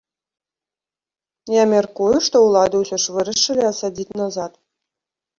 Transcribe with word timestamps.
Я 1.55 1.63
мяркую, 1.73 2.15
што 2.27 2.35
ўлады 2.47 2.75
ўсё 2.83 2.97
ж 3.03 3.15
вырашылі 3.17 3.63
асадзіць 3.69 4.15
назад. 4.23 4.51